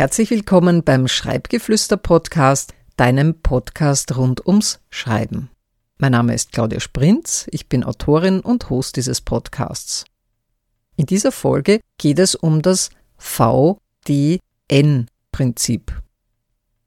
[0.00, 5.50] Herzlich willkommen beim Schreibgeflüster Podcast, deinem Podcast rund ums Schreiben.
[5.98, 10.06] Mein Name ist Claudia Sprinz, ich bin Autorin und Host dieses Podcasts.
[10.96, 12.88] In dieser Folge geht es um das
[13.18, 15.92] VDN-Prinzip.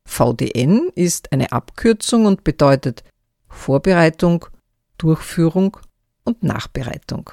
[0.06, 3.04] VDN ist eine Abkürzung und bedeutet
[3.48, 4.48] Vorbereitung,
[4.98, 5.78] Durchführung
[6.24, 7.30] und Nachbereitung.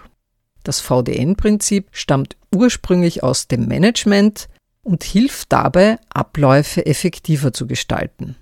[0.62, 4.51] Das VDN-Prinzip stammt ursprünglich aus dem Management,
[4.83, 8.37] und hilft dabei, Abläufe effektiver zu gestalten.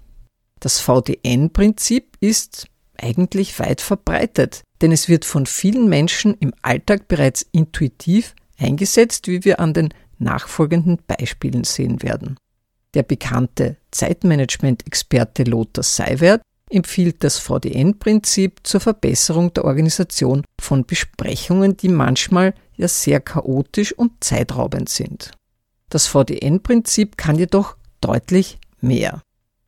[0.60, 2.66] Das VDN-Prinzip ist
[3.00, 9.44] eigentlich weit verbreitet, denn es wird von vielen Menschen im Alltag bereits intuitiv eingesetzt, wie
[9.44, 12.36] wir an den nachfolgenden Beispielen sehen werden.
[12.94, 21.88] Der bekannte Zeitmanagement-Experte Lothar Seiwert empfiehlt das VDN-Prinzip zur Verbesserung der Organisation von Besprechungen, die
[21.88, 25.32] manchmal ja sehr chaotisch und zeitraubend sind.
[25.88, 29.22] Das VDN-Prinzip kann jedoch deutlich mehr.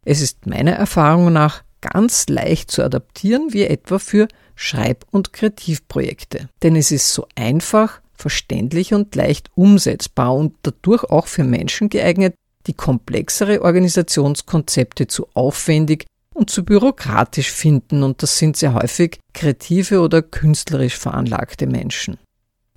[0.05, 6.49] Es ist meiner Erfahrung nach ganz leicht zu adaptieren, wie etwa für Schreib- und Kreativprojekte.
[6.63, 12.35] Denn es ist so einfach, verständlich und leicht umsetzbar und dadurch auch für Menschen geeignet,
[12.67, 16.05] die komplexere Organisationskonzepte zu aufwendig
[16.35, 22.19] und zu bürokratisch finden und das sind sehr häufig kreative oder künstlerisch veranlagte Menschen.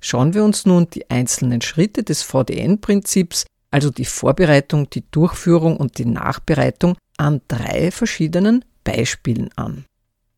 [0.06, 5.96] Schauen wir uns nun die einzelnen Schritte des VDN-Prinzips, also die Vorbereitung, die Durchführung und
[5.96, 9.86] die Nachbereitung, an drei verschiedenen Beispielen an.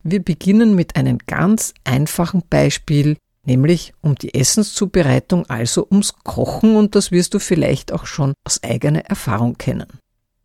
[0.03, 6.95] Wir beginnen mit einem ganz einfachen Beispiel, nämlich um die Essenszubereitung, also ums Kochen und
[6.95, 9.99] das wirst du vielleicht auch schon aus eigener Erfahrung kennen.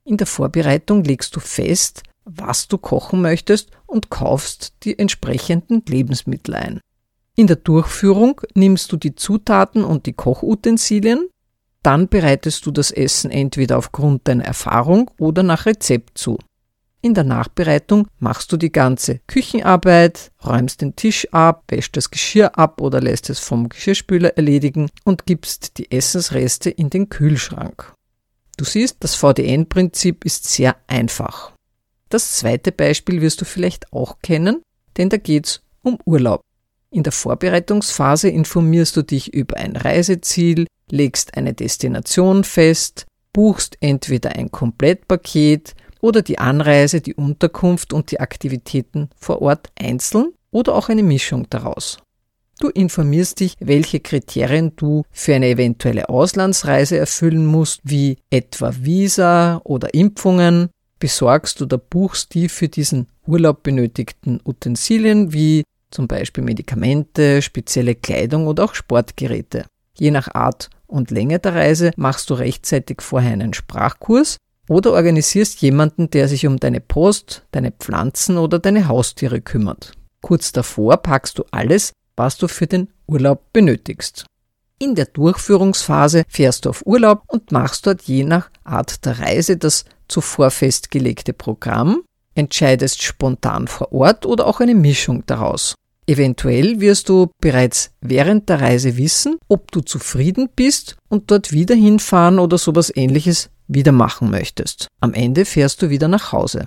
[0.05, 6.57] In der Vorbereitung legst du fest, was du kochen möchtest und kaufst die entsprechenden Lebensmittel
[6.57, 6.81] ein.
[7.35, 11.29] In der Durchführung nimmst du die Zutaten und die Kochutensilien,
[11.83, 16.39] dann bereitest du das Essen entweder aufgrund deiner Erfahrung oder nach Rezept zu.
[17.05, 22.57] In der Nachbereitung machst du die ganze Küchenarbeit, räumst den Tisch ab, wäschst das Geschirr
[22.57, 27.93] ab oder lässt es vom Geschirrspüler erledigen und gibst die Essensreste in den Kühlschrank.
[28.57, 31.53] Du siehst, das VDN-Prinzip ist sehr einfach.
[32.09, 34.63] Das zweite Beispiel wirst du vielleicht auch kennen,
[34.97, 36.43] denn da geht's um Urlaub.
[36.93, 44.37] In der Vorbereitungsphase informierst du dich über ein Reiseziel, legst eine Destination fest, buchst entweder
[44.37, 50.91] ein Komplettpaket oder die Anreise, die Unterkunft und die Aktivitäten vor Ort einzeln oder auch
[50.91, 51.97] eine Mischung daraus.
[52.61, 59.63] Du informierst dich, welche Kriterien du für eine eventuelle Auslandsreise erfüllen musst, wie etwa Visa
[59.65, 67.43] oder Impfungen, besorgst oder buchst die für diesen Urlaub benötigten Utensilien wie zum Beispiel Medikamente,
[67.43, 69.67] spezielle Kleidung oder auch Sportgeräte.
[69.97, 74.37] Je nach Art und Länge der Reise machst du rechtzeitig vorher einen Sprachkurs
[74.69, 79.93] oder organisierst jemanden, der sich um deine Post, deine Pflanzen oder deine Haustiere kümmert.
[80.21, 84.25] Kurz davor packst du alles, was du für den Urlaub benötigst.
[84.79, 89.57] In der Durchführungsphase fährst du auf Urlaub und machst dort je nach Art der Reise
[89.57, 92.03] das zuvor festgelegte Programm,
[92.35, 95.75] entscheidest spontan vor Ort oder auch eine Mischung daraus.
[96.07, 101.75] Eventuell wirst du bereits während der Reise wissen, ob du zufrieden bist und dort wieder
[101.75, 104.89] hinfahren oder sowas ähnliches wieder machen möchtest.
[105.01, 106.67] Am Ende fährst du wieder nach Hause.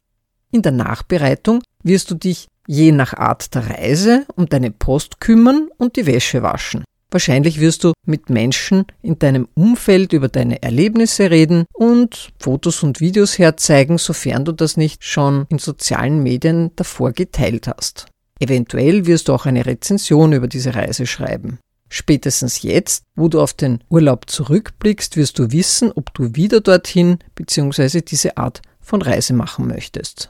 [0.51, 5.67] In der Nachbereitung wirst du dich je nach Art der Reise um deine Post kümmern
[5.77, 6.83] und die Wäsche waschen.
[7.11, 12.99] Wahrscheinlich wirst du mit Menschen in deinem Umfeld über deine Erlebnisse reden und Fotos und
[12.99, 18.07] Videos herzeigen, sofern du das nicht schon in sozialen Medien davor geteilt hast.
[18.39, 21.59] Eventuell wirst du auch eine Rezension über diese Reise schreiben.
[21.89, 27.19] Spätestens jetzt, wo du auf den Urlaub zurückblickst, wirst du wissen, ob du wieder dorthin
[27.35, 28.01] bzw.
[28.01, 30.29] diese Art von Reise machen möchtest.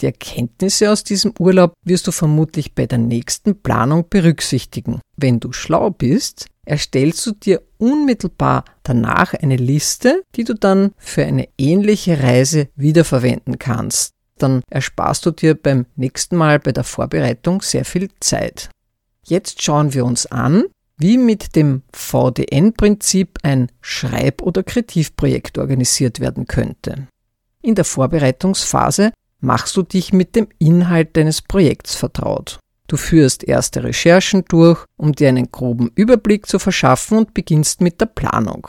[0.00, 5.00] Die Erkenntnisse aus diesem Urlaub wirst du vermutlich bei der nächsten Planung berücksichtigen.
[5.16, 11.24] Wenn du schlau bist, erstellst du dir unmittelbar danach eine Liste, die du dann für
[11.24, 17.62] eine ähnliche Reise wiederverwenden kannst dann ersparst du dir beim nächsten Mal bei der Vorbereitung
[17.62, 18.70] sehr viel Zeit.
[19.24, 20.64] Jetzt schauen wir uns an,
[20.96, 27.08] wie mit dem VDN-Prinzip ein Schreib- oder Kreativprojekt organisiert werden könnte.
[27.62, 32.58] In der Vorbereitungsphase machst du dich mit dem Inhalt deines Projekts vertraut.
[32.86, 38.00] Du führst erste Recherchen durch, um dir einen groben Überblick zu verschaffen und beginnst mit
[38.00, 38.68] der Planung.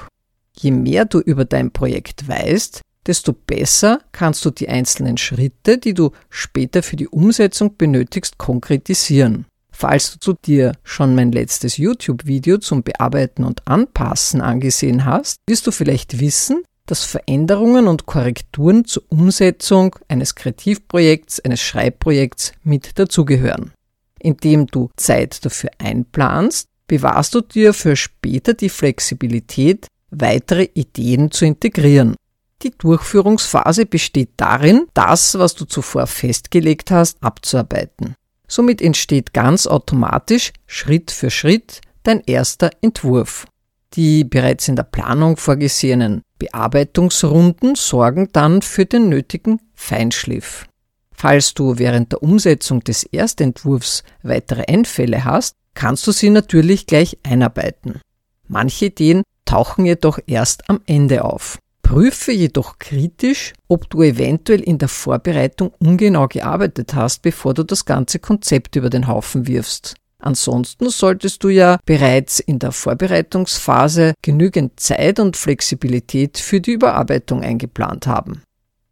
[0.55, 5.93] Je mehr du über dein Projekt weißt, desto besser kannst du die einzelnen Schritte, die
[5.93, 9.45] du später für die Umsetzung benötigst, konkretisieren.
[9.71, 15.71] Falls du dir schon mein letztes YouTube-Video zum Bearbeiten und Anpassen angesehen hast, wirst du
[15.71, 23.71] vielleicht wissen, dass Veränderungen und Korrekturen zur Umsetzung eines Kreativprojekts, eines Schreibprojekts mit dazugehören.
[24.19, 31.45] Indem du Zeit dafür einplanst, bewahrst du dir für später die Flexibilität, weitere Ideen zu
[31.45, 32.15] integrieren.
[32.63, 38.15] Die Durchführungsphase besteht darin, das, was du zuvor festgelegt hast, abzuarbeiten.
[38.47, 43.47] Somit entsteht ganz automatisch Schritt für Schritt dein erster Entwurf.
[43.93, 50.65] Die bereits in der Planung vorgesehenen Bearbeitungsrunden sorgen dann für den nötigen Feinschliff.
[51.13, 57.17] Falls du während der Umsetzung des Erstentwurfs weitere Einfälle hast, kannst du sie natürlich gleich
[57.23, 58.01] einarbeiten.
[58.47, 61.57] Manche Ideen tauchen jedoch erst am Ende auf.
[61.91, 67.83] Prüfe jedoch kritisch, ob du eventuell in der Vorbereitung ungenau gearbeitet hast, bevor du das
[67.83, 69.95] ganze Konzept über den Haufen wirfst.
[70.19, 77.41] Ansonsten solltest du ja bereits in der Vorbereitungsphase genügend Zeit und Flexibilität für die Überarbeitung
[77.41, 78.41] eingeplant haben.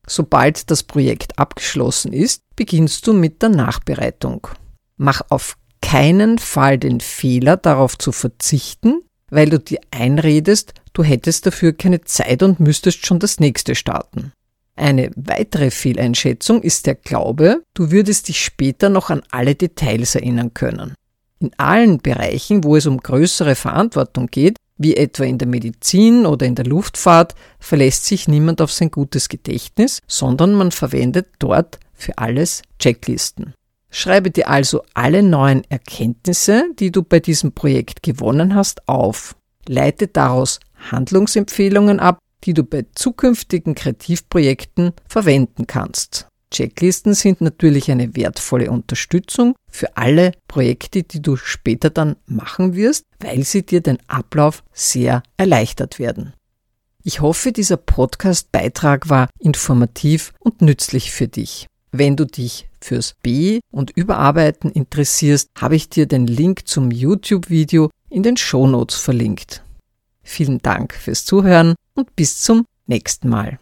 [0.05, 4.45] Sobald das Projekt abgeschlossen ist, beginnst du mit der Nachbereitung.
[4.97, 11.45] Mach auf keinen Fall den Fehler, darauf zu verzichten, weil du dir einredest, du hättest
[11.45, 14.31] dafür keine Zeit und müsstest schon das nächste starten.
[14.75, 20.53] Eine weitere Fehleinschätzung ist der Glaube, du würdest dich später noch an alle Details erinnern
[20.53, 20.93] können.
[21.39, 26.45] In allen Bereichen, wo es um größere Verantwortung geht, wie etwa in der Medizin oder
[26.45, 32.17] in der Luftfahrt, verlässt sich niemand auf sein gutes Gedächtnis, sondern man verwendet dort für
[32.17, 33.53] alles Checklisten.
[33.91, 39.35] Schreibe dir also alle neuen Erkenntnisse, die du bei diesem Projekt gewonnen hast, auf.
[39.67, 40.59] Leite daraus
[40.91, 46.27] Handlungsempfehlungen ab, die du bei zukünftigen Kreativprojekten verwenden kannst.
[46.51, 53.03] Checklisten sind natürlich eine wertvolle Unterstützung für alle Projekte, die du später dann machen wirst,
[53.19, 56.33] weil sie dir den Ablauf sehr erleichtert werden.
[57.03, 61.67] Ich hoffe, dieser Podcast-Beitrag war informativ und nützlich für dich.
[61.91, 67.89] Wenn du dich fürs B- und Überarbeiten interessierst, habe ich dir den Link zum YouTube-Video
[68.09, 69.63] in den Shownotes verlinkt.
[70.21, 73.59] Vielen Dank fürs Zuhören und bis zum nächsten Mal.